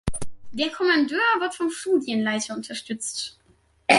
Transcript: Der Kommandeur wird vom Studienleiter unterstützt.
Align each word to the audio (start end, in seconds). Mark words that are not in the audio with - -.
Der 0.51 0.69
Kommandeur 0.71 1.19
wird 1.41 1.53
vom 1.53 1.69
Studienleiter 1.69 2.55
unterstützt. 2.55 3.37